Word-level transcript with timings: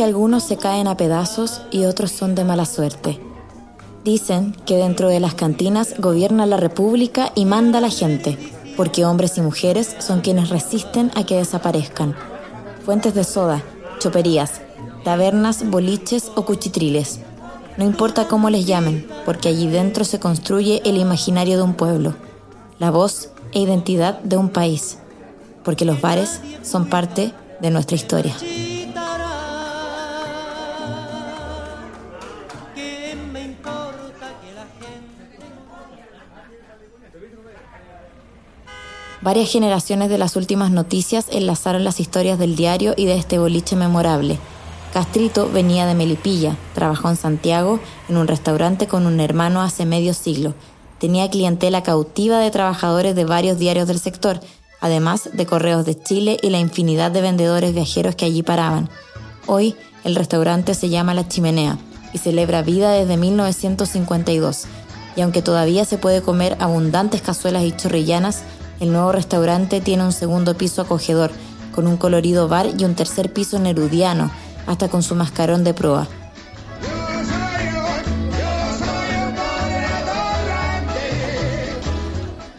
Que 0.00 0.04
algunos 0.04 0.44
se 0.44 0.56
caen 0.56 0.88
a 0.88 0.96
pedazos 0.96 1.60
y 1.70 1.84
otros 1.84 2.10
son 2.10 2.34
de 2.34 2.42
mala 2.42 2.64
suerte. 2.64 3.20
Dicen 4.02 4.56
que 4.64 4.76
dentro 4.76 5.10
de 5.10 5.20
las 5.20 5.34
cantinas 5.34 5.94
gobierna 5.98 6.46
la 6.46 6.56
república 6.56 7.32
y 7.34 7.44
manda 7.44 7.82
la 7.82 7.90
gente, 7.90 8.38
porque 8.78 9.04
hombres 9.04 9.36
y 9.36 9.42
mujeres 9.42 9.94
son 9.98 10.22
quienes 10.22 10.48
resisten 10.48 11.10
a 11.16 11.26
que 11.26 11.36
desaparezcan. 11.36 12.16
Fuentes 12.82 13.12
de 13.12 13.24
soda, 13.24 13.62
choperías, 13.98 14.62
tabernas, 15.04 15.68
boliches 15.68 16.32
o 16.34 16.46
cuchitriles. 16.46 17.20
No 17.76 17.84
importa 17.84 18.26
cómo 18.26 18.48
les 18.48 18.64
llamen, 18.64 19.06
porque 19.26 19.50
allí 19.50 19.68
dentro 19.68 20.06
se 20.06 20.18
construye 20.18 20.80
el 20.86 20.96
imaginario 20.96 21.58
de 21.58 21.62
un 21.62 21.74
pueblo, 21.74 22.14
la 22.78 22.90
voz 22.90 23.28
e 23.52 23.60
identidad 23.60 24.18
de 24.20 24.38
un 24.38 24.48
país, 24.48 24.96
porque 25.62 25.84
los 25.84 26.00
bares 26.00 26.40
son 26.62 26.86
parte 26.86 27.34
de 27.60 27.70
nuestra 27.70 27.96
historia. 27.96 28.34
Varias 39.22 39.50
generaciones 39.50 40.08
de 40.08 40.16
las 40.16 40.34
últimas 40.36 40.70
noticias 40.70 41.26
enlazaron 41.30 41.84
las 41.84 42.00
historias 42.00 42.38
del 42.38 42.56
diario 42.56 42.94
y 42.96 43.04
de 43.04 43.16
este 43.16 43.38
boliche 43.38 43.76
memorable. 43.76 44.38
Castrito 44.94 45.50
venía 45.50 45.84
de 45.84 45.94
Melipilla, 45.94 46.56
trabajó 46.74 47.10
en 47.10 47.16
Santiago 47.16 47.80
en 48.08 48.16
un 48.16 48.26
restaurante 48.26 48.86
con 48.86 49.06
un 49.06 49.20
hermano 49.20 49.60
hace 49.60 49.84
medio 49.84 50.14
siglo. 50.14 50.54
Tenía 50.98 51.28
clientela 51.28 51.82
cautiva 51.82 52.38
de 52.38 52.50
trabajadores 52.50 53.14
de 53.14 53.26
varios 53.26 53.58
diarios 53.58 53.86
del 53.86 54.00
sector, 54.00 54.40
además 54.80 55.28
de 55.34 55.44
Correos 55.44 55.84
de 55.84 56.02
Chile 56.02 56.38
y 56.42 56.48
la 56.48 56.58
infinidad 56.58 57.10
de 57.10 57.20
vendedores 57.20 57.74
viajeros 57.74 58.16
que 58.16 58.24
allí 58.24 58.42
paraban. 58.42 58.88
Hoy 59.46 59.76
el 60.02 60.16
restaurante 60.16 60.72
se 60.72 60.88
llama 60.88 61.12
La 61.12 61.28
Chimenea 61.28 61.76
y 62.14 62.18
celebra 62.18 62.62
vida 62.62 62.90
desde 62.92 63.18
1952. 63.18 64.64
Y 65.14 65.20
aunque 65.20 65.42
todavía 65.42 65.84
se 65.84 65.98
puede 65.98 66.22
comer 66.22 66.56
abundantes 66.58 67.20
cazuelas 67.20 67.64
y 67.64 67.72
chorrillanas, 67.72 68.44
el 68.80 68.92
nuevo 68.92 69.12
restaurante 69.12 69.80
tiene 69.80 70.04
un 70.04 70.12
segundo 70.12 70.56
piso 70.56 70.82
acogedor, 70.82 71.30
con 71.72 71.86
un 71.86 71.98
colorido 71.98 72.48
bar 72.48 72.66
y 72.76 72.84
un 72.84 72.94
tercer 72.94 73.32
piso 73.32 73.58
nerudiano, 73.58 74.30
hasta 74.66 74.88
con 74.88 75.02
su 75.02 75.14
mascarón 75.14 75.64
de 75.64 75.74
proa. 75.74 76.08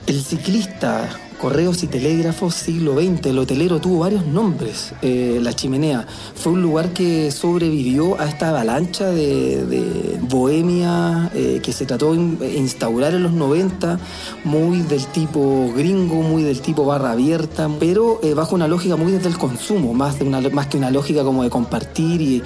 El 0.05 0.22
ciclista 0.23 1.09
Correos 1.42 1.81
y 1.81 1.88
Telégrafos, 1.88 2.53
siglo 2.53 2.94
XX. 3.02 3.25
El 3.25 3.39
hotelero 3.39 3.81
tuvo 3.81 4.02
varios 4.02 4.27
nombres. 4.27 4.94
Eh, 5.02 5.39
la 5.42 5.53
Chimenea 5.53 6.05
fue 6.36 6.53
un 6.53 6.61
lugar 6.61 6.89
que 6.89 7.31
sobrevivió 7.31 8.22
a 8.22 8.30
esta 8.30 8.49
avalancha 8.49 9.08
de, 9.08 10.11
bohemia 10.32 11.30
eh, 11.36 11.60
que 11.62 11.74
se 11.74 11.86
trató 11.86 12.14
de 12.14 12.58
instaurar 12.58 13.14
en 13.14 13.24
los 13.24 13.34
90, 13.34 14.00
muy 14.44 14.82
del 14.82 15.06
tipo 15.08 15.72
gringo, 15.76 16.23
muy 16.23 16.42
del 16.42 16.62
tipo 16.62 16.86
barra 16.86 17.12
abierta, 17.12 17.70
pero 17.80 18.20
eh, 18.23 18.34
bajo 18.34 18.56
una 18.56 18.68
lógica 18.68 18.96
muy 18.96 19.12
desde 19.12 19.30
el 19.30 19.38
consumo, 19.38 19.94
más, 19.94 20.18
de 20.18 20.26
una, 20.26 20.42
más 20.50 20.68
que 20.68 20.78
una 20.78 20.90
lógica 20.90 21.23
como 21.23 21.44
de 21.44 21.50
compartir 21.50 22.22
y, 22.22 22.42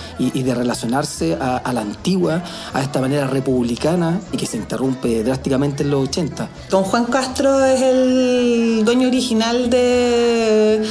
de 0.45 0.55
relacionarse 0.55 1.37
a, 1.39 1.71
la 1.73 1.81
antigua, 1.81 2.43
a 2.73 2.81
esta 2.81 2.99
manera 2.99 3.27
republicana 3.27 4.19
y 4.31 4.37
que 4.37 4.45
se 4.45 4.57
interrumpe 4.57 5.23
drásticamente 5.23 5.83
en 5.83 5.91
los 5.91 6.09
80. 6.09 6.49
Don 6.69 6.83
Juan 6.83 7.05
Castro 7.05 7.63
es 7.63 7.81
el 7.81 8.83
dueño 8.83 9.07
original 9.07 9.69
de, 9.69 10.83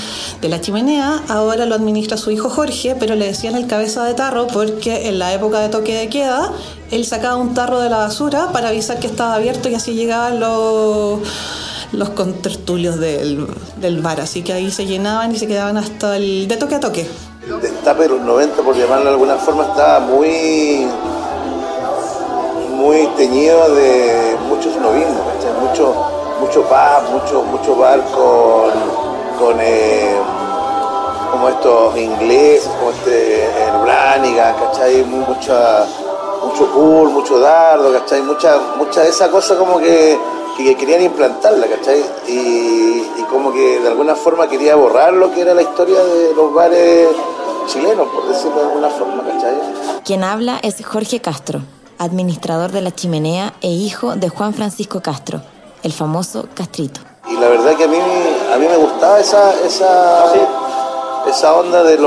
la 0.43 0.61
chimenea, 0.61 1.23
ahora 1.29 1.67
lo 1.67 1.75
administra 1.75 2.17
su 2.17 2.31
hijo 2.31 2.49
Jorge, 2.49 2.97
pero 2.99 3.15
le 3.15 3.27
decían 3.27 3.57
el 3.57 3.67
cabeza 3.67 4.05
de 4.05 4.15
tarro 4.15 4.47
porque 4.47 5.09
en 5.09 5.19
la 5.19 5.33
época 5.33 5.61
de 5.61 5.69
toque 5.69 5.95
de 5.95 6.09
queda, 6.09 6.53
él 6.95 7.05
sacaba 7.05 7.37
un 7.37 7.55
tarro 7.55 7.81
de 7.81 7.91
la 7.91 7.99
basura 7.99 8.51
para 8.53 8.69
avisar 8.69 8.99
que 8.99 9.07
estaba 9.07 9.35
abierto 9.35 9.69
y 9.69 9.75
así 9.75 9.95
llegaban 9.95 10.41
los 10.41 11.21
los 11.93 12.11
contertulios 12.11 12.99
del, 12.99 13.47
del 13.77 14.03
bar, 14.03 14.21
así 14.21 14.43
que 14.43 14.53
ahí 14.53 14.71
se 14.73 14.85
llenaban 14.85 15.33
y 15.33 15.39
se 15.39 15.47
quedaban 15.47 15.77
hasta 15.77 16.17
el 16.17 16.49
de 16.49 16.57
toque 16.57 16.75
a 16.75 16.81
toque. 16.81 17.09
El 17.47 17.61
destape 17.61 18.03
de 18.03 18.09
los 18.09 18.21
90, 18.23 18.63
por 18.63 18.77
llamarlo 18.77 19.05
de 19.05 19.11
alguna 19.11 19.37
forma, 19.37 19.65
estaba 19.65 20.01
muy 20.01 20.87
muy 22.77 23.07
teñido 23.17 23.75
de 23.75 24.37
muchos 24.49 24.77
novismos, 24.77 25.23
mucho 25.61 25.95
mucho 26.41 26.63
pub, 26.63 27.11
mucho, 27.13 27.43
mucho 27.45 27.77
bar 27.77 28.01
con, 28.13 28.73
con 29.39 29.61
eh, 29.61 30.17
como 31.31 31.49
estos 31.49 31.97
ingleses, 31.97 32.69
como 32.79 32.91
este 32.91 33.45
el 33.45 33.83
Branigan, 33.83 34.55
¿cachai? 34.57 35.05
Mucha, 35.05 35.87
mucho 36.47 36.67
pool, 36.73 37.11
mucho 37.11 37.39
dardo, 37.39 37.93
¿cachai? 37.93 38.23
Mucha, 38.23 38.59
mucha 38.77 39.03
de 39.03 39.09
esa 39.09 39.31
cosa 39.31 39.57
como 39.57 39.79
que, 39.79 40.19
que 40.57 40.77
querían 40.77 41.03
implantarla, 41.03 41.67
¿cachai? 41.67 42.05
Y, 42.29 43.03
y, 43.19 43.27
como 43.31 43.53
que 43.53 43.81
de 43.81 43.89
alguna 43.89 44.15
forma 44.15 44.49
quería 44.49 44.77
borrar 44.77 45.13
lo 45.13 45.33
que 45.33 45.41
era 45.41 45.55
la 45.55 45.63
historia 45.63 46.03
de 46.03 46.35
los 46.35 46.53
bares 46.55 47.09
chilenos, 47.67 48.09
por 48.09 48.29
decirlo 48.29 48.57
de 48.57 48.67
alguna 48.67 48.91
forma, 48.91 49.25
¿cachai? 49.25 49.55
Quien 50.05 50.25
habla 50.25 50.59
es 50.63 50.85
Jorge 50.85 51.21
Castro, 51.21 51.61
administrador 51.99 52.73
de 52.73 52.83
la 52.83 52.95
chimenea 52.95 53.55
e 53.61 53.69
hijo 53.69 54.17
de 54.17 54.29
Juan 54.29 54.55
Francisco 54.55 55.01
Castro 55.01 55.41
el 55.85 55.93
famoso 55.93 56.49
castrito. 56.55 57.01
Y 57.31 57.35
la 57.35 57.49
verdad 57.49 57.77
que 57.77 57.85
a 57.85 57.89
mí, 57.89 57.99
a 58.53 58.57
mí 58.59 58.67
me 58.67 58.77
gustaba 58.77 59.21
esa, 59.21 59.55
esa, 59.65 60.33
esa 61.29 61.55
onda 61.55 61.85
de, 61.85 61.99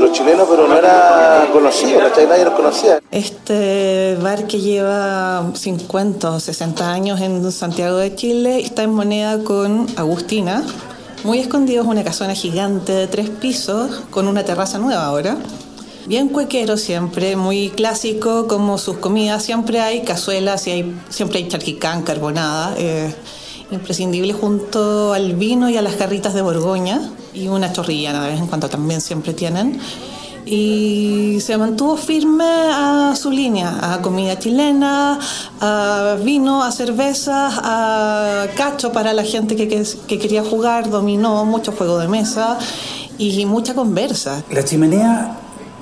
los 0.00 0.12
chilenos, 0.12 0.46
pero 0.48 0.66
no 0.66 0.76
era 0.76 1.48
conocido, 1.52 2.00
Nadie 2.00 2.44
los 2.44 2.54
conocía. 2.54 3.00
Este 3.10 4.16
bar 4.20 4.46
que 4.46 4.60
lleva 4.60 5.50
50 5.54 6.30
o 6.30 6.40
60 6.40 6.90
años 6.90 7.20
en 7.20 7.50
Santiago 7.52 7.96
de 7.96 8.14
Chile 8.14 8.60
está 8.60 8.82
en 8.82 8.90
moneda 8.90 9.42
con 9.44 9.86
Agustina. 9.96 10.64
Muy 11.24 11.38
escondido 11.38 11.82
es 11.82 11.88
una 11.88 12.04
casona 12.04 12.34
gigante 12.34 12.92
de 12.92 13.06
tres 13.06 13.30
pisos 13.30 14.02
con 14.10 14.28
una 14.28 14.44
terraza 14.44 14.78
nueva 14.78 15.06
ahora 15.06 15.36
bien 16.06 16.28
cuequero 16.28 16.76
siempre, 16.76 17.36
muy 17.36 17.70
clásico 17.70 18.46
como 18.46 18.78
sus 18.78 18.98
comidas. 18.98 19.42
Siempre 19.44 19.80
hay 19.80 20.02
cazuelas 20.02 20.66
y 20.66 20.70
hay, 20.70 20.94
siempre 21.08 21.38
hay 21.38 21.48
charquicán, 21.48 22.02
carbonada. 22.02 22.74
Eh, 22.78 23.12
imprescindible 23.70 24.32
junto 24.32 25.12
al 25.12 25.34
vino 25.34 25.68
y 25.68 25.76
a 25.76 25.82
las 25.82 25.96
jarritas 25.96 26.34
de 26.34 26.42
Borgoña 26.42 27.00
y 27.36 27.48
una 27.48 27.72
chorrillana 27.72 28.24
de 28.24 28.30
vez 28.30 28.40
en 28.40 28.46
cuando 28.46 28.68
también 28.68 29.00
siempre 29.00 29.34
tienen. 29.34 29.78
Y 30.48 31.38
se 31.40 31.58
mantuvo 31.58 31.96
firme 31.96 32.44
a 32.44 33.14
su 33.16 33.32
línea, 33.32 33.94
a 33.94 34.00
comida 34.00 34.38
chilena, 34.38 35.18
a 35.60 36.16
vino, 36.22 36.62
a 36.62 36.70
cervezas, 36.70 37.54
a 37.62 38.46
cacho 38.56 38.92
para 38.92 39.12
la 39.12 39.24
gente 39.24 39.56
que, 39.56 39.66
que, 39.66 39.84
que 40.06 40.18
quería 40.20 40.44
jugar, 40.44 40.88
dominó, 40.88 41.44
mucho 41.44 41.72
juego 41.72 41.98
de 41.98 42.06
mesa 42.06 42.58
y 43.18 43.44
mucha 43.44 43.74
conversa. 43.74 44.44
La 44.52 44.64
chimenea 44.64 45.36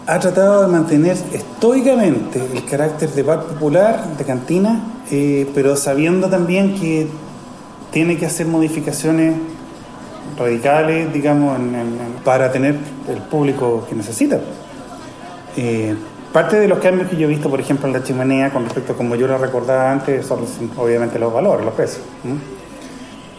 ha 0.06 0.18
tratado 0.18 0.62
de 0.62 0.68
mantener 0.68 1.16
estoicamente 1.32 2.40
el 2.52 2.64
carácter 2.64 3.12
de 3.12 3.22
bar 3.22 3.44
popular, 3.44 4.16
de 4.16 4.24
cantina, 4.24 4.82
eh, 5.10 5.50
pero 5.54 5.76
sabiendo 5.76 6.28
también 6.28 6.74
que 6.78 7.08
tiene 7.90 8.16
que 8.16 8.26
hacer 8.26 8.46
modificaciones 8.46 9.36
radicales, 10.38 11.12
digamos, 11.12 11.58
para 12.24 12.50
tener 12.50 12.76
el 13.08 13.18
público 13.18 13.86
que 13.88 13.94
necesita. 13.94 14.40
Eh, 15.56 15.94
parte 16.32 16.58
de 16.58 16.66
los 16.66 16.80
cambios 16.80 17.08
que 17.08 17.16
yo 17.16 17.26
he 17.26 17.30
visto, 17.30 17.48
por 17.48 17.60
ejemplo, 17.60 17.86
en 17.86 17.92
la 17.92 18.02
chimenea, 18.02 18.50
con 18.50 18.64
respecto 18.64 18.94
a 18.94 18.96
como 18.96 19.14
yo 19.14 19.26
lo 19.26 19.38
recordaba 19.38 19.92
antes, 19.92 20.26
son 20.26 20.40
obviamente 20.76 21.18
los 21.18 21.32
valores, 21.32 21.64
los 21.64 21.74
precios. 21.74 22.02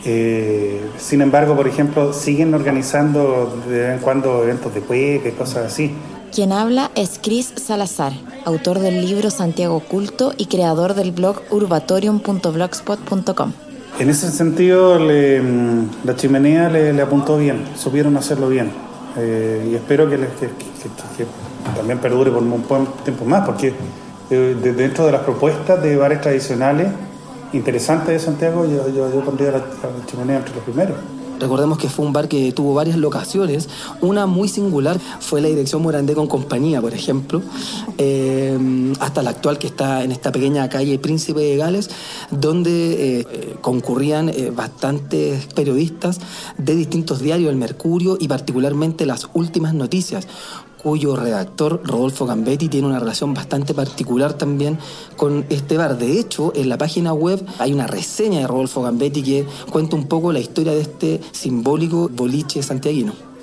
Eh, 0.06 0.82
sin 0.98 1.22
embargo, 1.22 1.56
por 1.56 1.68
ejemplo, 1.68 2.14
siguen 2.14 2.54
organizando 2.54 3.62
de 3.68 3.80
vez 3.80 3.94
en 3.96 4.00
cuando 4.00 4.44
eventos 4.44 4.74
de 4.74 4.82
cueca 4.82 5.30
y 5.30 5.32
cosas 5.32 5.66
así. 5.66 5.94
Quien 6.32 6.52
habla 6.52 6.92
es 6.96 7.20
Chris 7.22 7.54
Salazar, 7.56 8.14
autor 8.46 8.80
del 8.80 9.06
libro 9.06 9.32
Santiago 9.32 9.78
Oculto 9.78 10.34
y 10.38 10.48
creador 10.48 10.94
del 10.94 11.12
blog 11.12 11.42
urbatorium.blogspot.com. 11.50 13.65
En 13.98 14.10
ese 14.10 14.30
sentido, 14.30 15.00
mm, 15.00 16.06
la 16.06 16.16
chimenea 16.18 16.70
le, 16.70 17.02
apuntó 17.02 17.38
bien, 17.38 17.64
supieron 17.78 18.18
hacerlo 18.18 18.50
bien. 18.50 18.70
Eh, 19.18 19.70
y 19.72 19.76
espero 19.76 20.10
que, 20.10 20.20
también 21.76 22.00
perdure 22.00 22.30
por 22.30 22.44
un 22.44 22.64
buen 22.68 22.88
tiempo 23.06 23.24
más, 23.24 23.46
porque 23.46 23.74
eh, 24.30 24.56
dentro 24.76 25.06
de 25.06 25.14
las 25.14 25.22
propuestas 25.22 25.82
de 25.82 25.96
bares 25.96 26.20
tradicionales 26.20 26.88
interesantes 27.54 28.10
de 28.10 28.20
Santiago, 28.20 28.66
yo, 28.66 28.90
yo, 28.90 29.22
pondría 29.22 29.52
la, 29.52 29.60
la 29.60 30.06
chimenea 30.06 30.38
entre 30.38 30.56
los 30.56 30.64
primeros. 30.66 30.98
Recordemos 31.40 31.78
que 31.78 31.90
fue 31.90 32.06
un 32.06 32.14
bar 32.14 32.28
que 32.28 32.52
tuvo 32.52 32.74
varias 32.74 32.98
locaciones. 32.98 33.68
Una 34.02 34.26
muy 34.26 34.48
singular 34.48 35.00
fue 35.20 35.42
la 35.42 35.48
dirección 35.48 35.82
Morandé 35.82 36.14
con 36.14 36.28
compañía, 36.28 36.82
por 36.82 36.94
ejemplo, 36.94 37.42
eh, 37.98 38.58
hasta 39.00 39.22
la 39.22 39.32
actual 39.32 39.58
que 39.58 39.68
está 39.68 40.04
en 40.04 40.12
esta 40.12 40.32
pequeña 40.32 40.70
calle 40.70 40.98
Príncipe 41.00 41.42
de 41.42 41.58
Gales, 41.58 41.90
donde 42.32 43.20
eh, 43.20 43.56
concurrían 43.62 44.30
eh, 44.30 44.52
bastantes 44.56 45.46
periodistas 45.48 46.20
de 46.58 46.76
distintos 46.76 47.20
diarios, 47.20 47.50
el 47.50 47.58
Mercurio 47.58 48.18
y 48.20 48.28
particularmente 48.28 49.06
las 49.06 49.28
últimas 49.34 49.74
noticias 49.74 50.28
cuyo 50.86 51.16
redactor, 51.16 51.82
Rodolfo 51.84 52.28
Gambetti, 52.28 52.70
tiene 52.70 52.86
una 52.86 53.00
relación 53.00 53.34
bastante 53.34 53.74
particular 53.74 54.34
también 54.34 54.78
con 55.18 55.44
este 55.50 55.78
bar. 55.78 55.98
De 55.98 56.20
hecho, 56.20 56.54
en 56.56 56.70
la 56.70 56.78
página 56.78 57.12
web 57.12 57.44
hay 57.58 57.74
una 57.74 57.88
reseña 57.88 58.42
de 58.42 58.46
Rodolfo 58.46 58.84
Gambetti 58.84 59.24
que 59.24 59.48
cuenta 59.72 59.96
un 59.96 60.06
poco 60.06 60.32
la 60.32 60.40
historia 60.40 60.74
de 60.74 60.82
este 60.82 61.22
simbólico 61.32 62.08
boliche 62.08 62.62
santiaguino. 62.62 63.35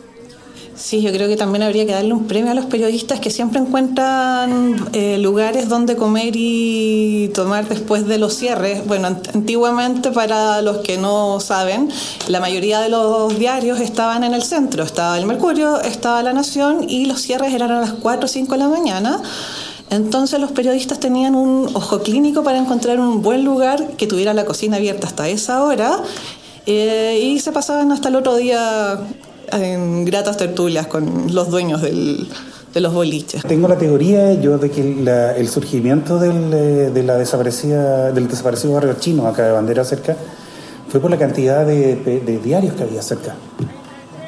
Sí, 0.75 1.03
yo 1.03 1.13
creo 1.13 1.29
que 1.29 1.37
también 1.37 1.63
habría 1.63 1.85
que 1.85 1.93
darle 1.93 2.15
un 2.15 2.27
premio 2.27 2.51
a 2.51 2.55
los 2.55 2.65
periodistas 2.65 3.21
que 3.21 3.31
siempre 3.31 3.61
encuentran 3.61 4.89
eh, 4.95 5.19
lugares 5.19 5.69
donde 5.69 5.97
comer 5.97 6.33
y 6.35 7.31
tomar 7.35 7.69
después 7.69 8.07
de 8.07 8.17
los 8.17 8.35
cierres. 8.35 8.87
Bueno, 8.87 9.09
antiguamente, 9.09 10.11
para 10.13 10.63
los 10.63 10.79
que 10.79 10.97
no 10.97 11.41
saben, 11.41 11.91
la 12.27 12.41
mayoría 12.41 12.81
de 12.81 12.89
los 12.89 13.39
diarios 13.39 13.81
estaban 13.81 14.25
en 14.25 14.33
el 14.33 14.43
centro. 14.43 14.83
Estaba 14.83 15.19
el 15.19 15.27
Mercurio, 15.27 15.79
estaba 15.81 16.23
La 16.23 16.33
Nación 16.33 16.89
y 16.89 17.05
los 17.05 17.21
cierres 17.21 17.53
eran 17.53 17.71
a 17.71 17.81
las 17.81 17.93
4 17.93 18.25
o 18.25 18.29
5 18.29 18.53
de 18.53 18.59
la 18.59 18.69
mañana. 18.69 19.21
Entonces 19.91 20.41
los 20.41 20.53
periodistas 20.53 21.01
tenían 21.01 21.35
un 21.35 21.69
ojo 21.75 22.01
clínico 22.01 22.43
para 22.43 22.57
encontrar 22.57 22.99
un 22.99 23.21
buen 23.21 23.45
lugar 23.45 23.89
que 23.99 24.07
tuviera 24.07 24.33
la 24.33 24.47
cocina 24.47 24.79
abierta 24.79 25.07
hasta 25.07 25.29
esa 25.29 25.63
hora 25.63 26.01
eh, 26.65 27.21
y 27.23 27.41
se 27.41 27.53
pasaban 27.53 27.93
hasta 27.93 28.09
el 28.09 28.17
otro 28.17 28.37
día 28.37 28.99
en 29.53 30.05
gratas 30.05 30.37
tertulias 30.37 30.87
con 30.87 31.35
los 31.35 31.51
dueños 31.51 31.83
de 31.83 32.81
los 32.81 32.93
boliches. 32.93 33.43
Tengo 33.43 33.69
la 33.69 33.77
teoría 33.77 34.33
yo 34.35 34.59
de 34.59 34.71
que 34.71 35.05
el 35.37 35.49
surgimiento 35.49 36.19
del, 36.19 36.53
eh, 36.53 36.91
de 36.93 37.03
la 37.03 37.17
del 37.17 38.29
desaparecido 38.29 38.75
barrio 38.75 38.95
chino 38.99 39.27
acá 39.27 39.45
de 39.45 39.53
Bandera 39.53 39.85
cerca 39.85 40.17
fue 40.89 41.01
por 41.01 41.11
la 41.11 41.19
cantidad 41.19 41.67
de, 41.67 42.41
diarios 42.45 42.75
que 42.75 42.83
había 42.83 43.01
cerca. 43.01 43.35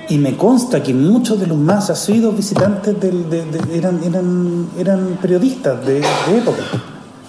Y 0.08 0.16
me 0.18 0.36
consta 0.36 0.82
que 0.82 0.94
muchos 0.94 1.38
de 1.38 1.46
los 1.46 1.58
más 1.58 1.90
asiduos 1.90 2.34
visitantes 2.36 2.98
del, 3.00 3.26
eran, 3.72 4.02
eran, 4.02 4.68
eran 4.78 5.18
periodistas 5.20 5.84
de, 5.86 5.98
época. 5.98 6.62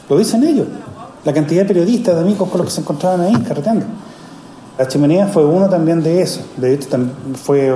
Lo 0.09 0.18
dicen 0.18 0.44
ellos. 0.44 0.68
La 1.25 1.33
cantidad 1.33 1.63
de 1.63 1.68
periodistas, 1.68 2.15
de 2.15 2.21
amigos 2.21 2.47
con 2.50 2.59
los 2.59 2.68
que 2.68 2.74
se 2.75 2.81
encontraban 2.81 3.21
ahí 3.21 3.33
carreteando. 3.42 3.86
La 4.77 4.88
chimenea 4.88 5.27
fue 5.27 5.45
uno 5.45 5.69
también 5.69 6.04
de 6.04 6.22
eso. 6.22 6.42
De 6.57 6.74
hecho, 6.74 6.89
fue 7.42 7.74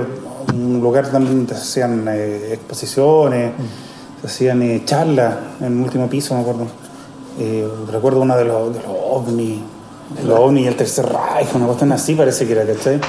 un 0.52 0.80
lugar 0.80 1.10
donde 1.10 1.54
se 1.54 1.60
hacían 1.60 2.06
eh, 2.08 2.52
exposiciones, 2.52 3.52
se 4.20 4.26
hacían 4.26 4.62
eh, 4.62 4.82
charlas 4.84 5.34
en 5.60 5.78
el 5.78 5.82
último 5.82 6.08
piso, 6.08 6.34
me 6.34 6.42
acuerdo. 6.42 6.66
Eh, 7.38 7.66
recuerdo 7.90 8.20
uno 8.20 8.36
de 8.36 8.44
los, 8.44 8.74
de 8.74 8.80
ovnis, 8.86 9.60
los 10.26 10.38
ovnis 10.38 10.64
y 10.64 10.66
el 10.66 10.76
tercer 10.76 11.06
Reich, 11.06 11.54
una 11.54 11.66
cuestión 11.66 11.90
así 11.92 12.14
parece 12.14 12.46
que 12.46 12.52
era, 12.52 12.66
¿cachai? 12.66 13.00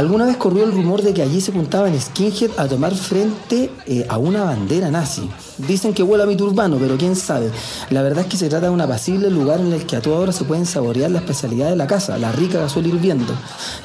Alguna 0.00 0.24
vez 0.24 0.38
corrió 0.38 0.64
el 0.64 0.72
rumor 0.72 1.02
de 1.02 1.12
que 1.12 1.20
allí 1.20 1.42
se 1.42 1.52
juntaban 1.52 2.00
skinhead 2.00 2.52
a 2.56 2.66
tomar 2.66 2.94
frente 2.94 3.70
eh, 3.84 4.06
a 4.08 4.16
una 4.16 4.44
bandera 4.44 4.90
nazi. 4.90 5.28
Dicen 5.66 5.94
que 5.94 6.02
huele 6.02 6.24
a 6.24 6.26
mito 6.26 6.44
urbano, 6.44 6.76
pero 6.80 6.96
quién 6.96 7.16
sabe. 7.16 7.50
La 7.90 8.02
verdad 8.02 8.24
es 8.24 8.30
que 8.30 8.36
se 8.36 8.48
trata 8.48 8.66
de 8.66 8.72
un 8.72 8.80
apacible 8.80 9.30
lugar 9.30 9.60
en 9.60 9.72
el 9.72 9.86
que 9.86 9.96
a 9.96 10.02
toda 10.02 10.18
hora 10.18 10.32
se 10.32 10.44
pueden 10.44 10.66
saborear 10.66 11.10
la 11.10 11.18
especialidad 11.18 11.70
de 11.70 11.76
la 11.76 11.86
casa, 11.86 12.18
la 12.18 12.32
rica 12.32 12.58
gasoil 12.58 12.86
hirviendo. 12.86 13.34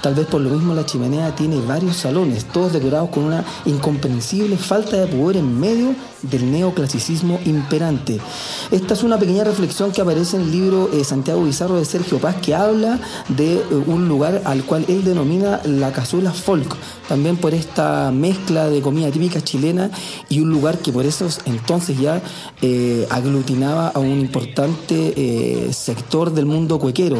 Tal 0.01 0.15
vez 0.15 0.27
por 0.27 0.41
lo 0.41 0.49
mismo 0.49 0.73
la 0.73 0.85
chimenea 0.85 1.35
tiene 1.35 1.59
varios 1.61 1.97
salones, 1.97 2.45
todos 2.45 2.73
decorados 2.73 3.09
con 3.09 3.23
una 3.23 3.43
incomprensible 3.65 4.57
falta 4.57 4.97
de 4.97 5.07
poder 5.07 5.37
en 5.37 5.59
medio 5.59 5.95
del 6.21 6.51
neoclasicismo 6.51 7.39
imperante. 7.45 8.19
Esta 8.71 8.93
es 8.93 9.03
una 9.03 9.17
pequeña 9.17 9.43
reflexión 9.43 9.91
que 9.91 10.01
aparece 10.01 10.37
en 10.37 10.43
el 10.43 10.51
libro 10.51 10.89
eh, 10.93 11.03
Santiago 11.03 11.43
Bizarro 11.43 11.77
de 11.77 11.85
Sergio 11.85 12.19
Paz, 12.19 12.37
que 12.41 12.55
habla 12.55 12.99
de 13.29 13.55
eh, 13.55 13.63
un 13.85 14.07
lugar 14.07 14.41
al 14.45 14.63
cual 14.63 14.85
él 14.87 15.03
denomina 15.03 15.61
la 15.65 15.91
cazuela 15.91 16.31
folk, 16.31 16.75
también 17.07 17.37
por 17.37 17.53
esta 17.53 18.11
mezcla 18.11 18.69
de 18.69 18.81
comida 18.81 19.11
típica 19.11 19.41
chilena 19.41 19.91
y 20.29 20.39
un 20.39 20.49
lugar 20.49 20.79
que 20.79 20.91
por 20.91 21.05
esos 21.05 21.39
entonces 21.65 21.99
ya 21.99 22.21
eh, 22.61 23.07
aglutinaba 23.09 23.87
a 23.87 23.97
un 23.97 24.19
importante 24.19 25.71
sector 25.73 26.31
del 26.31 26.45
mundo 26.45 26.77
cuequero. 26.77 27.17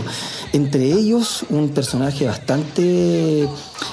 Entre 0.54 0.86
ellos, 0.86 1.44
un 1.50 1.70
personaje 1.70 2.28
bastante 2.28 3.50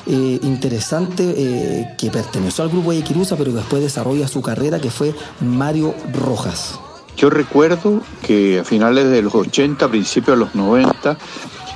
interesante 0.07 1.95
que 1.97 2.11
perteneció 2.11 2.65
al 2.65 2.71
grupo 2.71 2.91
de 2.91 2.99
Iquirusa, 2.99 3.37
pero 3.37 3.53
después 3.53 3.83
desarrolla 3.83 4.29
su 4.29 4.43
carrera, 4.43 4.79
que 4.79 4.91
fue 4.91 5.15
Mario 5.41 5.95
Rojas. 6.13 6.79
Yo 7.17 7.31
recuerdo 7.31 8.03
que 8.27 8.61
a 8.61 8.65
finales 8.65 9.09
de 9.11 9.23
los 9.23 9.35
80, 9.35 9.89
principios 9.89 10.37
de 10.37 10.45
los 10.45 10.55
90, 10.55 11.17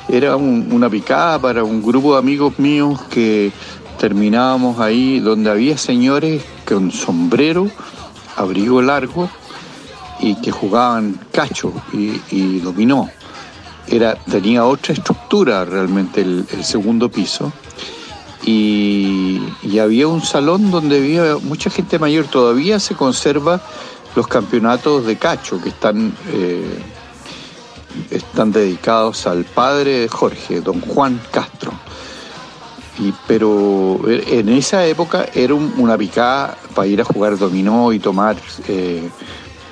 era 0.09 0.37
una 0.37 0.89
picada 0.89 1.39
para 1.41 1.65
un 1.65 1.83
grupo 1.83 2.13
de 2.13 2.19
amigos 2.19 2.59
míos 2.59 3.01
que 3.11 3.53
terminábamos 3.99 4.79
ahí 4.79 5.21
donde 5.21 5.51
había 5.51 5.77
señores 5.79 6.43
con 6.67 6.91
sombrero, 6.91 7.71
abrigo 8.37 8.83
largo 8.83 9.29
y 10.21 10.35
que 10.37 10.51
jugaban 10.51 11.19
cacho 11.33 11.73
y, 11.93 12.61
dominó. 12.61 13.11
Era, 13.89 14.17
tenía 14.17 14.65
otra 14.65 14.95
estructura 14.95 15.65
realmente 15.65 16.21
el, 16.21 16.65
segundo 16.65 17.09
piso 17.09 17.53
y, 18.45 19.41
había 19.81 20.09
un 20.09 20.23
salón 20.23 20.71
donde 20.71 20.97
había 20.99 21.37
mucha 21.37 21.71
gente 21.71 21.99
mayor, 21.99 22.27
todavía 22.27 22.81
se 22.81 22.95
conserva 22.95 23.61
los 24.15 24.27
campeonatos 24.27 25.05
de 25.05 25.17
cacho 25.17 25.61
que 25.61 25.69
están, 25.69 26.17
eh, 26.33 26.83
están 28.11 28.53
dedicados 28.53 29.27
al 29.27 29.45
padre 29.45 30.01
de 30.01 30.09
Jorge, 30.09 30.63
don 30.63 30.81
Juan 30.81 31.21
Castro. 31.31 31.73
Pero 33.27 34.01
en 34.09 34.49
esa 34.49 34.87
época 34.87 35.27
era 35.35 35.55
una 35.55 35.99
picada 35.99 36.57
para 36.75 36.89
ir 36.89 37.01
a 37.01 37.05
jugar 37.05 37.37
dominó 37.39 37.93
y 37.93 37.99
tomar 37.99 38.37
eh, 38.69 39.09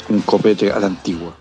un 0.08 0.20
copete 0.20 0.70
a 0.70 0.78
la 0.78 0.86
antigua. 0.86 1.34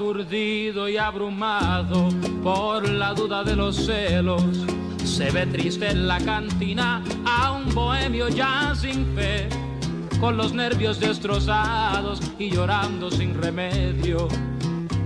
aturdido 0.00 0.88
y 0.88 0.96
abrumado 0.96 2.08
por 2.42 2.88
la 2.88 3.12
duda 3.12 3.44
de 3.44 3.54
los 3.54 3.76
celos. 3.76 4.42
Se 5.10 5.30
ve 5.32 5.44
triste 5.44 5.90
en 5.90 6.06
la 6.06 6.18
cantina 6.18 7.02
a 7.26 7.52
un 7.52 7.74
bohemio 7.74 8.28
ya 8.28 8.72
sin 8.74 9.04
fe, 9.14 9.48
con 10.20 10.36
los 10.36 10.54
nervios 10.54 11.00
destrozados 11.00 12.20
y 12.38 12.50
llorando 12.50 13.10
sin 13.10 13.34
remedio. 13.34 14.28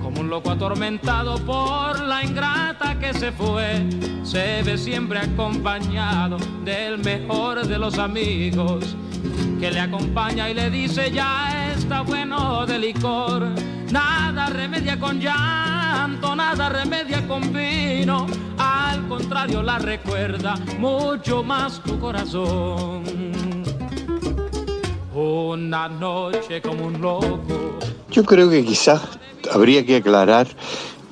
Como 0.02 0.20
un 0.20 0.28
loco 0.28 0.50
atormentado 0.50 1.38
por 1.38 2.00
la 2.00 2.22
ingrata 2.22 2.98
que 2.98 3.14
se 3.14 3.32
fue, 3.32 3.82
se 4.22 4.62
ve 4.62 4.76
siempre 4.76 5.18
acompañado 5.18 6.36
del 6.64 6.98
mejor 6.98 7.66
de 7.66 7.78
los 7.78 7.98
amigos 7.98 8.94
que 9.58 9.70
le 9.70 9.80
acompaña 9.80 10.50
y 10.50 10.54
le 10.54 10.68
dice 10.68 11.10
ya 11.10 11.72
está 11.74 12.02
bueno 12.02 12.66
de 12.66 12.78
licor. 12.78 13.48
Nada 13.90 14.46
remedia 14.50 15.00
con 15.00 15.18
llanto, 15.18 16.36
nada 16.36 16.68
remedia 16.68 17.26
con 17.26 17.52
vino. 17.52 18.26
Contrario, 19.16 19.62
la 19.62 19.78
recuerda 19.78 20.56
tu 21.84 22.00
corazón. 22.00 23.04
Una 25.14 25.88
noche 25.88 26.60
como 26.60 26.86
un 26.86 27.00
loco. 27.00 27.78
Yo 28.10 28.24
creo 28.24 28.50
que 28.50 28.64
quizás 28.64 29.00
habría 29.52 29.86
que 29.86 29.96
aclarar 29.96 30.48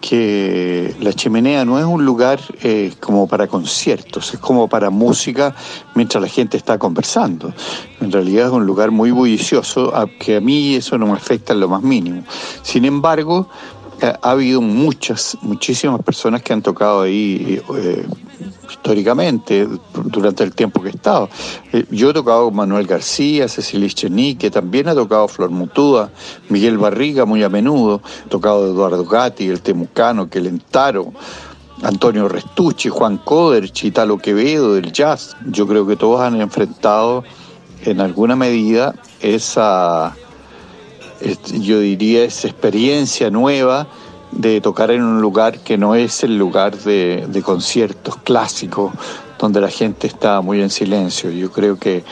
que 0.01 0.97
la 1.01 1.13
chimenea 1.13 1.65
no 1.65 1.79
es 1.79 1.85
un 1.85 2.05
lugar 2.05 2.41
eh, 2.65 2.93
como 2.99 3.29
para 3.29 3.47
conciertos, 3.47 4.35
es 4.35 4.41
como 4.41 4.67
para 4.67 4.91
música 4.91 5.55
mientras 5.95 6.21
la 6.21 6.29
gente 6.29 6.57
está 6.57 6.79
conversando. 6.79 7.55
En 8.01 8.11
realidad 8.11 8.47
es 8.47 8.53
un 8.53 8.67
lugar 8.67 8.91
muy 8.91 9.13
bullicioso, 9.13 9.93
que 10.19 10.37
a 10.37 10.41
mí 10.41 10.75
eso 10.75 10.99
no 10.99 11.07
me 11.07 11.13
afecta 11.13 11.53
en 11.53 11.61
lo 11.61 11.69
más 11.69 11.83
mínimo. 11.83 12.25
Sin 12.63 12.85
embargo, 12.85 13.49
ha 14.07 14.31
habido 14.31 14.61
muchas, 14.61 15.37
muchísimas 15.43 16.03
personas 16.03 16.43
que 16.43 16.53
han 16.53 16.63
tocado 16.63 17.03
ahí 17.03 17.61
eh, 17.77 18.07
históricamente 18.69 19.69
durante 20.05 20.45
el 20.45 20.55
tiempo 20.55 20.83
que 20.83 20.89
he 20.89 20.93
estado. 20.93 21.29
Eh, 21.73 21.85
yo 21.91 22.11
he 22.11 22.13
tocado 22.13 22.47
con 22.47 22.57
Manuel 22.57 22.87
García, 22.87 23.49
Cecilia 23.49 23.89
Chenique, 23.89 24.51
también 24.51 24.89
ha 24.89 24.95
tocado 24.95 25.29
Flor 25.29 25.51
Mutúa, 25.51 26.11
Miguel 26.49 26.79
Barriga 26.79 27.25
muy 27.25 27.43
a 27.43 27.49
menudo, 27.49 28.01
he 28.27 28.29
tocado 28.29 28.67
Eduardo 28.67 29.05
Gatti, 29.05 29.49
el 29.49 29.61
Temucano, 29.61 30.29
Quelentaro. 30.29 31.13
Antonio 31.83 32.29
Restucci, 32.29 32.91
Juan 32.91 33.17
Coder, 33.19 33.69
Chitalo 33.69 34.17
Quevedo 34.19 34.75
del 34.75 34.93
jazz. 34.93 35.37
Yo 35.47 35.67
creo 35.67 35.85
que 35.85 35.97
todos 35.97 36.21
han 36.21 36.41
enfrentado 36.41 37.25
en 37.85 38.01
alguna 38.01 38.37
medida 38.37 38.95
esa, 39.21 40.15
yo 41.53 41.81
diría, 41.81 42.25
esa 42.25 42.49
experiencia 42.49 43.31
nueva 43.31 43.87
de 44.33 44.61
tocar 44.61 44.91
en 44.91 45.03
un 45.03 45.21
lugar 45.21 45.59
que 45.61 45.79
no 45.79 45.95
es 45.95 46.25
el 46.25 46.37
lugar 46.39 46.77
de, 46.79 47.43
conciertos 47.45 48.17
clásicos, 48.17 48.93
donde 49.39 49.61
la 49.61 49.69
gente 49.69 50.07
está 50.07 50.41
muy 50.41 50.61
en 50.63 50.71
silencio. 50.71 51.31
Yo 51.31 51.53
creo 51.53 51.79
que 51.79 52.03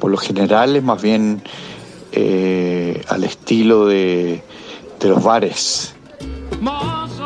por 0.00 0.10
lo 0.10 0.16
general 0.16 0.74
es 0.76 0.82
más 0.82 1.00
bien 1.00 1.42
eh, 2.12 3.02
al 3.08 3.24
estilo 3.24 3.86
de, 3.86 4.42
los 5.02 5.22
bares. 5.22 5.94
Mozo, 6.60 7.24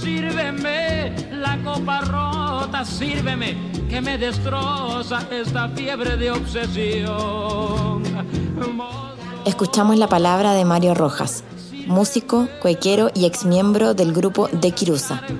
sírveme 0.00 1.14
la 1.32 1.58
copa 1.64 2.00
rota, 2.02 2.84
sírveme 2.84 3.56
que 3.88 4.00
me 4.00 4.18
destroza 4.18 5.26
esta 5.30 5.68
fiebre 5.70 6.16
de 6.16 6.30
obsesión. 6.30 8.02
Escuchamos 9.44 9.98
la 9.98 10.08
palabra 10.08 10.52
de 10.54 10.64
Mario 10.64 10.94
Rojas, 10.94 11.44
músico, 11.86 12.48
cuequero 12.62 13.10
y 13.14 13.26
exmiembro 13.26 13.94
del 13.94 14.12
grupo 14.12 14.48
De 14.48 14.70
Quirusa. 14.72 15.22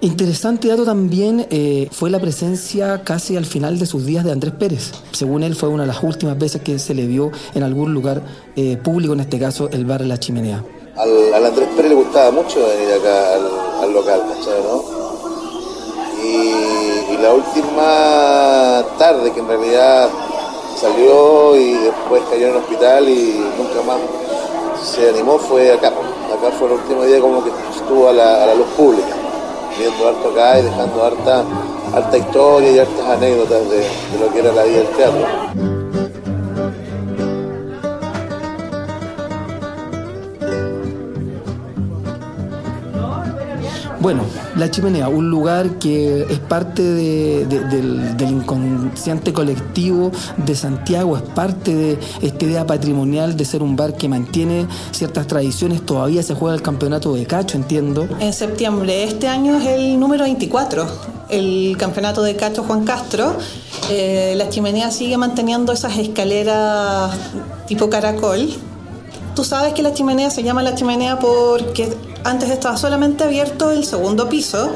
Interesante 0.00 0.68
dato 0.68 0.84
también 0.84 1.46
eh, 1.50 1.88
fue 1.90 2.10
la 2.10 2.20
presencia 2.20 3.02
casi 3.02 3.36
al 3.36 3.46
final 3.46 3.78
de 3.78 3.86
sus 3.86 4.04
días 4.06 4.24
de 4.24 4.32
Andrés 4.32 4.52
Pérez. 4.54 4.92
Según 5.12 5.42
él, 5.42 5.56
fue 5.56 5.68
una 5.68 5.82
de 5.82 5.88
las 5.88 6.02
últimas 6.02 6.38
veces 6.38 6.62
que 6.62 6.78
se 6.78 6.94
le 6.94 7.06
vio 7.06 7.32
en 7.54 7.62
algún 7.62 7.92
lugar 7.94 8.22
eh, 8.56 8.76
público, 8.76 9.12
en 9.12 9.20
este 9.20 9.38
caso 9.38 9.68
el 9.70 9.84
bar 9.84 10.00
La 10.02 10.18
Chimenea. 10.18 10.64
Al, 10.96 11.44
Andrés 11.46 11.68
Pérez 11.74 11.90
le 11.90 11.94
gustaba 11.94 12.30
mucho 12.30 12.66
venir 12.68 12.92
acá 12.92 13.34
al, 13.82 13.92
local, 13.94 14.22
¿cachai? 14.28 14.62
¿no? 14.62 14.84
Y, 16.22 17.16
la 17.22 17.32
última 17.32 18.84
tarde 18.98 19.30
que 19.32 19.38
en 19.38 19.46
realidad 19.46 20.08
salió 20.76 21.54
y 21.56 21.72
después 21.74 22.20
cayó 22.28 22.46
en 22.46 22.50
el 22.50 22.56
hospital 22.56 23.08
y 23.08 23.40
nunca 23.56 23.80
más 23.86 23.98
se 24.82 25.08
animó 25.08 25.38
fue 25.38 25.72
acá. 25.72 25.88
Acá 25.88 26.50
fue 26.58 26.66
el 26.66 26.74
último 26.74 27.04
día 27.04 27.20
como 27.20 27.44
que 27.44 27.50
estuvo 27.76 28.08
a 28.08 28.12
la, 28.12 28.54
luz 28.56 28.66
pública 28.76 29.14
viendo 29.78 30.08
harto 30.08 30.30
acá 30.30 30.58
y 30.58 30.62
dejando 30.64 31.04
harta, 31.04 31.44
harta 31.94 32.18
historia 32.18 32.72
y 32.72 32.78
hartas 32.80 33.06
anécdotas 33.06 33.70
de 33.70 33.86
lo 34.18 34.32
que 34.32 34.40
era 34.40 34.52
la 34.52 34.64
vida 34.64 34.78
del 34.78 34.88
teatro. 34.88 35.71
Bueno, 44.02 44.24
La 44.56 44.68
Chimenea, 44.68 45.08
un 45.08 45.30
lugar 45.30 45.78
que 45.78 46.22
es 46.22 46.40
parte 46.40 46.82
del, 46.82 48.16
inconsciente 48.20 49.32
colectivo 49.32 50.10
de 50.38 50.56
Santiago, 50.56 51.16
es 51.16 51.22
parte 51.22 51.72
de 51.72 51.98
esta 52.20 52.44
idea 52.44 52.66
patrimonial 52.66 53.36
de 53.36 53.44
ser 53.44 53.62
un 53.62 53.76
bar 53.76 53.96
que 53.96 54.08
mantiene 54.08 54.66
ciertas 54.90 55.28
tradiciones. 55.28 55.86
Todavía 55.86 56.24
se 56.24 56.34
juega 56.34 56.56
el 56.56 56.62
campeonato 56.62 57.14
de 57.14 57.26
cacho, 57.26 57.56
entiendo. 57.56 58.08
En 58.18 58.32
septiembre, 58.32 59.04
este 59.04 59.28
año 59.28 59.56
es 59.56 59.66
el 59.66 60.00
número 60.00 60.24
24, 60.24 60.84
el 61.28 61.76
campeonato 61.78 62.24
de 62.24 62.34
cacho 62.34 62.64
Juan 62.64 62.84
Castro. 62.84 63.36
Eh, 63.88 64.34
la 64.36 64.48
Chimenea 64.48 64.90
sigue 64.90 65.16
manteniendo 65.16 65.72
esas 65.72 65.96
escaleras 65.96 67.12
tipo 67.68 67.88
caracol. 67.88 68.48
Tú 69.36 69.44
sabes 69.44 69.74
que 69.74 69.82
la 69.82 69.94
chimenea 69.94 70.28
se 70.28 70.42
llama 70.42 70.62
la 70.62 70.74
chimenea 70.74 71.18
porque 71.18 71.88
antes 72.24 72.50
estaba 72.50 72.76
solamente 72.76 73.24
abierto 73.24 73.70
el 73.70 73.84
segundo 73.84 74.28
piso 74.28 74.72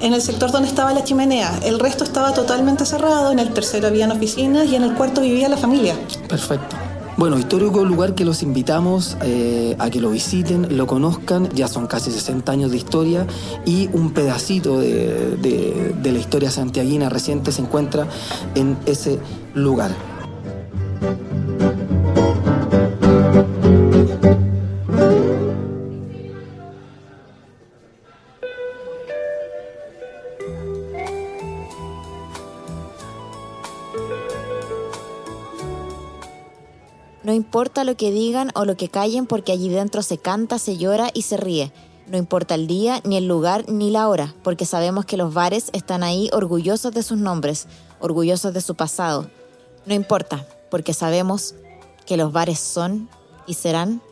en 0.00 0.14
el 0.14 0.22
sector 0.22 0.50
donde 0.50 0.68
estaba 0.68 0.92
la 0.92 1.04
chimenea. 1.04 1.58
El 1.62 1.78
resto 1.78 2.04
estaba 2.04 2.32
totalmente 2.32 2.86
cerrado, 2.86 3.32
en 3.32 3.38
el 3.38 3.52
tercero 3.52 3.86
habían 3.86 4.10
oficinas 4.10 4.66
y 4.68 4.76
en 4.76 4.82
el 4.82 4.94
cuarto 4.94 5.20
vivía 5.20 5.48
la 5.48 5.56
familia. 5.56 5.94
Perfecto. 6.28 6.76
Bueno, 7.16 7.38
histórico 7.38 7.84
lugar 7.84 8.14
que 8.14 8.24
los 8.24 8.42
invitamos 8.42 9.18
eh, 9.20 9.76
a 9.78 9.90
que 9.90 10.00
lo 10.00 10.10
visiten, 10.10 10.78
lo 10.78 10.86
conozcan, 10.86 11.50
ya 11.50 11.68
son 11.68 11.86
casi 11.86 12.10
60 12.10 12.50
años 12.50 12.70
de 12.70 12.78
historia 12.78 13.26
y 13.66 13.90
un 13.92 14.12
pedacito 14.12 14.80
de, 14.80 15.36
de 15.36 16.12
la 16.12 16.18
historia 16.18 16.50
santiaguina 16.50 17.10
reciente 17.10 17.52
se 17.52 17.60
encuentra 17.60 18.06
en 18.54 18.78
ese 18.86 19.18
lugar. 19.52 19.90
No 37.22 37.34
importa 37.34 37.84
lo 37.84 37.96
que 37.96 38.10
digan 38.10 38.50
o 38.54 38.64
lo 38.64 38.76
que 38.76 38.88
callen 38.88 39.26
porque 39.26 39.52
allí 39.52 39.68
dentro 39.68 40.02
se 40.02 40.18
canta, 40.18 40.58
se 40.58 40.78
llora 40.78 41.10
y 41.12 41.22
se 41.22 41.36
ríe. 41.36 41.72
No 42.06 42.16
importa 42.16 42.54
el 42.54 42.66
día, 42.66 43.00
ni 43.04 43.16
el 43.16 43.28
lugar, 43.28 43.68
ni 43.68 43.90
la 43.90 44.08
hora, 44.08 44.34
porque 44.42 44.64
sabemos 44.64 45.04
que 45.04 45.16
los 45.16 45.32
bares 45.32 45.70
están 45.72 46.02
ahí 46.02 46.30
orgullosos 46.32 46.92
de 46.92 47.02
sus 47.02 47.18
nombres, 47.18 47.68
orgullosos 48.00 48.52
de 48.52 48.60
su 48.60 48.74
pasado. 48.74 49.30
No 49.86 49.94
importa, 49.94 50.46
porque 50.70 50.94
sabemos 50.94 51.54
que 52.06 52.16
los 52.16 52.32
bares 52.32 52.58
son 52.58 53.08
y 53.46 53.54
serán 53.54 54.02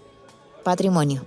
patrimonio. 0.63 1.25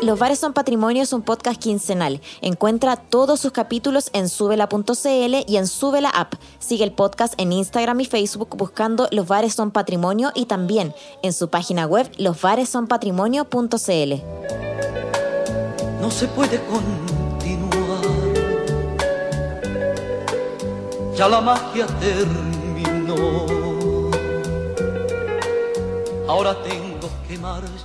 Los 0.00 0.18
Bares 0.18 0.38
son 0.38 0.52
Patrimonio 0.52 1.02
es 1.02 1.12
un 1.12 1.22
podcast 1.22 1.60
quincenal. 1.60 2.20
Encuentra 2.40 2.94
todos 2.96 3.40
sus 3.40 3.50
capítulos 3.50 4.10
en 4.12 4.28
subela.cl 4.28 5.34
y 5.46 5.56
en 5.56 5.66
subela 5.66 6.08
app. 6.10 6.34
Sigue 6.60 6.84
el 6.84 6.92
podcast 6.92 7.34
en 7.36 7.52
Instagram 7.52 7.98
y 8.00 8.04
Facebook 8.04 8.56
buscando 8.56 9.08
Los 9.10 9.26
Bares 9.26 9.54
son 9.54 9.72
Patrimonio 9.72 10.30
y 10.36 10.46
también 10.46 10.94
en 11.24 11.32
su 11.32 11.50
página 11.50 11.84
web 11.86 12.08
losbaresonpatrimonio.cl. 12.16 14.14
No 16.00 16.10
se 16.12 16.28
puede 16.28 16.60
continuar. 16.64 17.68
Ya 21.16 21.28
la 21.28 21.40
magia 21.40 21.86
terminó. 21.98 23.16
Ahora 26.28 26.62
tengo 26.62 27.08
que 27.26 27.36
marchar 27.38 27.77